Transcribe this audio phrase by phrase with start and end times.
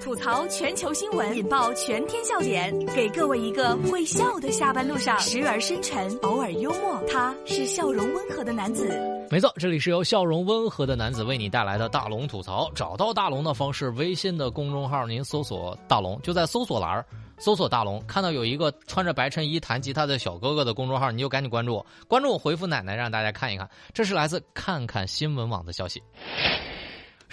[0.00, 7.02] 吐槽全球新闻，引爆全天笑点，给各位一个会笑的下班路上，时而深沉，偶尔幽默。
[7.10, 8.86] 他是笑容温和的男子。
[9.30, 12.70] 没错，这里是由笑容温和的男子为你带来的大龙吐槽。
[12.74, 17.04] 找到大龙的方式，微信的公众号您搜索“大龙”，就在搜索栏
[17.38, 23.68] 搜索“大龙”，看到有一个穿着白衬衣弹吉他的小哥哥的公众号，你就赶紧关注我，关注我回复“奶奶”，让大家看一看。
[23.94, 26.02] 这是来自看看新闻网的消息。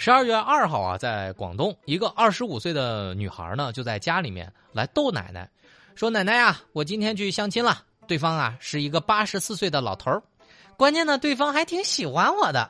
[0.04, 5.48] 十二月二号啊，在广东，一个二十五岁的女孩呢，就在家里面来逗奶奶，
[5.94, 10.20] 说：“奶奶呀，我今天去相亲了，对方啊是一个八十四岁的老头儿，
[10.76, 12.68] 关键呢，对方还挺喜欢我的。”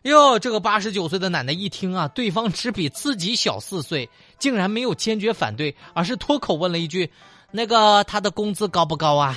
[0.00, 7.12] 哟，这个八十九岁的奶奶一听啊，对方只比自己小四岁，竟然没有坚决反对，而是脱口问了一句
[7.52, 9.36] ：“那个他的工资高不高啊？”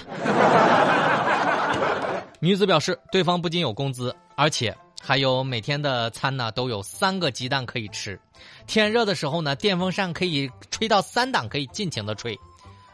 [2.40, 4.73] 女子表示，对方不仅有工资，而且。
[5.06, 8.18] 还有每天的餐呢，都有三个鸡蛋可以吃。
[8.66, 12.40] 天热的时候呢，电风扇可以吹到三档，可以尽情的吹。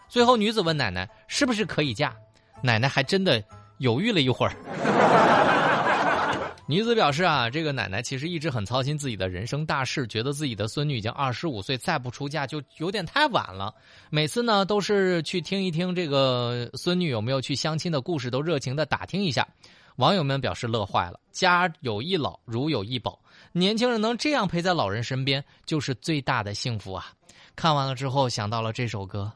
[0.08, 2.12] 最后，女子问奶奶是不是可以嫁，
[2.64, 3.44] 奶奶还真的
[3.78, 4.56] 犹豫了一会儿。
[6.70, 13.74] 女子表示啊，这个奶奶其实一直很操心自己的人生大事，觉得自己的孙女已经二十五岁，再不出嫁就有点太晚了。
[14.12, 19.48] 每次呢，都是去听一听这个孙女有没有去相亲的故事，都热情的打听一下。
[19.96, 23.20] 网友们表示乐坏了，家有一老如有一宝，
[23.52, 27.08] 年轻人能这样陪在老人身边，就是最大的幸福啊！
[27.56, 29.34] 看完了之后，想到了这首歌。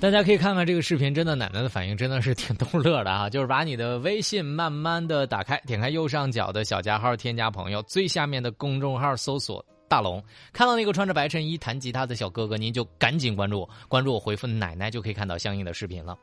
[0.00, 3.28] 大家可以看看这个视频，真的奶奶的反应真的是挺逗乐的啊！
[3.30, 16.16] 就是把你的微信慢慢的打开，点开右上角的小加号，添加朋友，最下面的公众号搜索大龙，看到那个穿着白衬衣弹吉他的小哥哥，您就赶紧关注我，关注我回复奶奶就可以看到相应的视频了。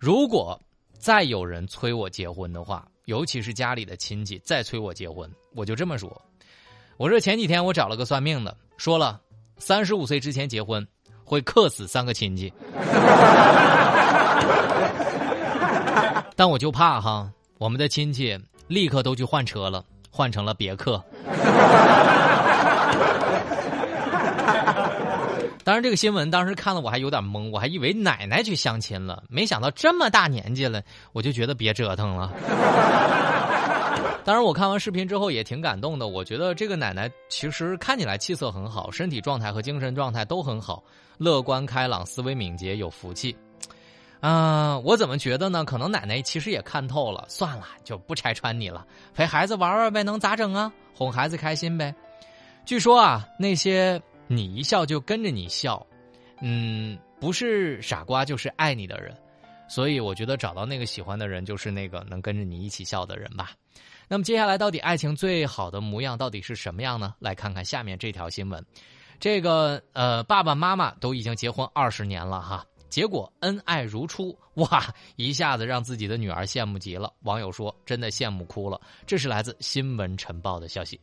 [0.00, 0.58] 如果
[0.98, 6.10] 再有人催我结婚的话，尤其是家里的亲戚再催我结婚，我就这么说：
[6.96, 9.20] 我这前几天我找了个算命的，说了
[9.58, 10.86] 三十五岁之前结婚。
[11.28, 12.50] 会克死三个亲戚，
[16.34, 21.04] 但我就怕哈，我们的亲戚立刻都去换车了，换成了别克。
[25.64, 32.32] 当然，这个新闻当时看了我还有点懵，我还以为奶奶去相亲了，没想到这么大年纪了，我就觉得别折腾了。
[34.28, 36.08] 当然，我看完视频之后也挺感动的。
[36.08, 40.84] 我觉得这个奶奶其实看起来气色很好，身体状态和精神状态都很好，
[41.16, 43.34] 乐观开朗，思维敏捷，有福气。
[44.20, 45.64] 啊，我怎么觉得呢？
[45.64, 50.70] 可能奶奶其实也看透了，算了，就不拆穿你了，陪孩子玩玩呗，能咋整啊？
[50.92, 51.94] 哄孩子开心呗。
[52.66, 55.86] 据说啊，那些你一笑就跟着你笑，
[56.42, 59.16] 嗯，不是傻瓜就是爱你的人。
[59.68, 63.52] 所以我觉得找到那个喜欢的人，就是那个能跟着你一起笑的人吧。
[64.08, 67.14] 那么接下来，到底爱情最好的模样到底是什么样呢？
[67.18, 68.64] 来看看下面这条新闻。
[69.20, 77.12] 这个呃，爸爸妈妈都已经结婚二十年了哈，结果恩爱如初，哇，一下子让自己的女儿羡慕极了。
[77.24, 78.80] 网友说，真的羡慕哭了。
[79.06, 80.98] 这是来自《新闻晨报》的消息。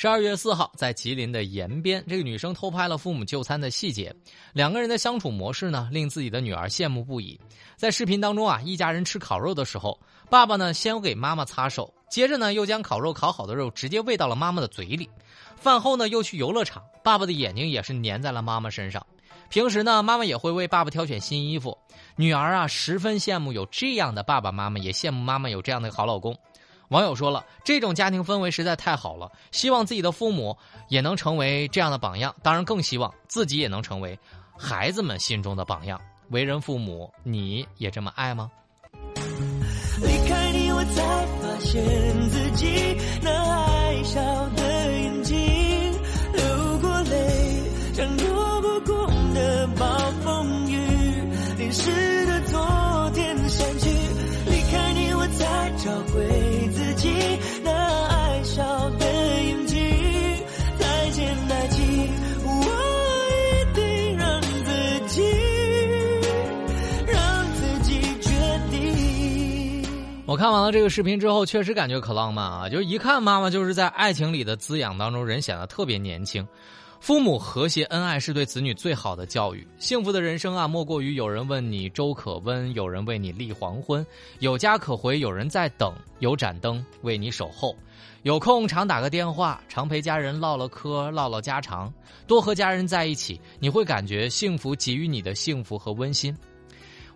[0.00, 4.14] 十二月四号，在吉林的延边，这个女生偷拍了父母就餐的细节，
[4.52, 7.36] 两个人的相处模式呢，令自己的女儿羡慕不已。
[7.76, 9.98] 在视频当中啊，一家人吃烤肉的时候，
[10.30, 15.10] 爸爸呢先给妈妈擦手，接着呢又将烤肉烤好的肉直接喂到了妈妈的嘴里。
[15.56, 19.04] 饭后呢又去游乐场，爸爸的眼睛也是粘在了妈妈身上。
[19.48, 21.76] 平时呢，妈妈也会为爸爸挑选新衣服。
[22.14, 26.38] 女儿啊十分羡慕有这样的爸爸妈妈，也羡慕妈妈有这样的好老公。
[26.88, 30.56] 网友说了，这种家庭氛围实在太好了，希望自己的父母
[30.88, 34.18] 也能成为这样的榜样，当然更希望自己也能成为
[34.56, 36.00] 孩子们心中的榜样。
[36.30, 38.50] 为人父母，你也这么爱吗？
[40.00, 44.48] 离开你，我才发现自己那爱笑
[70.28, 72.68] 我看完了这个视频之后，确实感觉可浪漫啊！
[72.68, 76.46] 就一看妈妈就是在爱情里的滋养当中，人显得特别年轻。
[77.00, 79.66] 父母和谐恩爱是对子女最好的教育。
[79.78, 84.04] 幸福的人生啊，莫过于有人问你粥可温，有人为你立黄昏，
[84.40, 87.74] 有家可回，有人在等，有盏灯为你守候。
[88.22, 91.90] 有空常打个电话，常陪家人唠唠嗑，唠唠家常，
[92.26, 96.36] 多和家人在一起，你会感觉幸福给予你的幸福和温馨。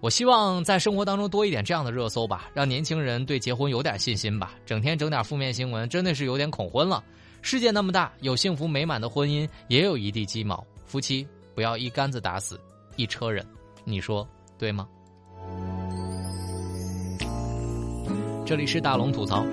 [0.02, 4.52] 我希望在生活当中多一点这样的热搜吧，让年轻人对结婚有点信心吧。
[4.66, 7.00] 整天整点负面新闻，真的是有点恐婚了。
[7.40, 10.66] 世界那么大，有幸福美满的婚姻，也有一地鸡毛。
[10.84, 12.60] 夫妻不要一竿子打死
[12.96, 13.46] 一车人，
[13.84, 14.28] 你说
[14.58, 14.88] 对吗？
[18.44, 19.46] 这里是大龙吐槽，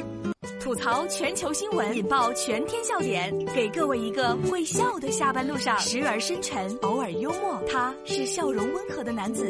[0.59, 7.61] 吐槽全球新闻，引爆全天笑点，给各位一个会笑的下班路上，时而深沉，偶尔幽默。
[7.71, 9.47] 他是笑容温和的男子。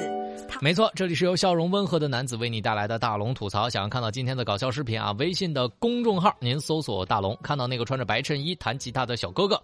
[0.61, 3.69] 没错，这里是由笑容温和的男子为你带来的大龙吐槽。
[3.69, 9.61] 想要看到今天的搞笑视频啊，微信的公众号您搜索“大龙”，看到那个穿着白衬衣弹吉他的小哥哥。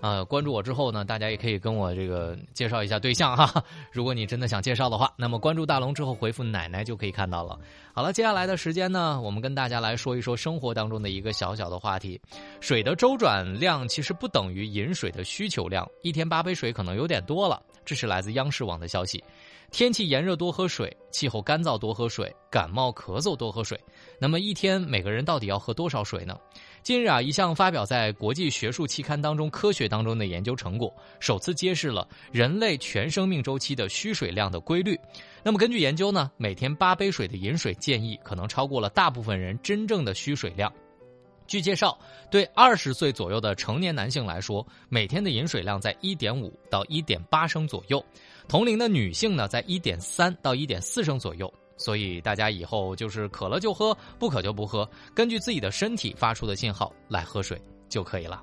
[0.00, 3.62] 呃，关注我之后呢，大家也可以跟我这个介绍一下对象哈。
[3.92, 7.56] 如果你真的想介绍的话，那么关注大龙之后回复“奶奶”就可以看到了。
[7.94, 12.20] 好了，接下来的时间呢，我们跟大家来说一说生活当中的一个小小的话题：
[12.60, 17.62] 水的周转量其实不等于饮水的需求量，一天八杯水可能有点多了。
[17.84, 19.22] 这是来自央视网的消息。
[19.72, 23.80] 天气炎热多喝水，气候干燥多喝水，感冒咳嗽多喝水。
[24.18, 26.38] 那么一天每个人到底要喝多少水呢？
[26.82, 34.94] 近日啊，一项发表在国际学术期刊当中《科学》当中的研究成果，首次揭示了人类全生命周期的需水量的规律。
[35.42, 40.70] 那么根据研究呢，每天八杯水的饮水建议，可能超过了大部分人真正的需水量。
[41.46, 41.98] 据介绍，
[42.30, 47.98] 对二十岁左右的成年男性来说，每天的饮水量在一点五到一点八升左右；
[48.48, 51.52] 同龄的女性呢，在一点三到一点四升左右。
[51.78, 58.40] 所以大家以后就是渴了就喝，不渴就不喝，根据自己的身体发出的信号来喝水就可以了。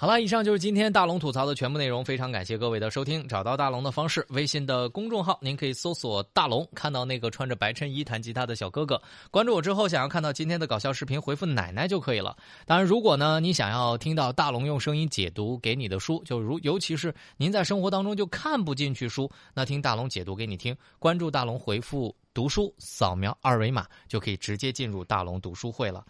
[0.00, 2.02] 好了，以上就是今天大龙吐槽的全部内容。
[2.02, 3.28] 非常感谢各位的收听。
[3.28, 8.98] 找到大龙的方式，微信的公众号，您可以搜索“大龙”，看到那个穿着白衬衣弹吉他的小哥哥。
[9.30, 12.34] 关注我之后，想要看到今天的搞笑视频，回复“奶奶”就可以了。
[12.64, 20.74] 当然，如果呢你想要听到大龙用声音解读给你的书，就如尤其是您在生活当中就看不进去书，那听大龙解读给你听。
[20.98, 26.02] 关注大龙，回复“读书”，扫描二维码就可以直接进入大龙读书会了。